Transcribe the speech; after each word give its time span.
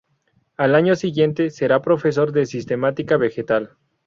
Al 0.57 0.73
año 0.73 0.95
siguiente, 0.95 1.51
será 1.51 1.79
profesor 1.83 2.31
de 2.31 2.47
Sistemática 2.47 3.17
vegetal. 3.17 3.77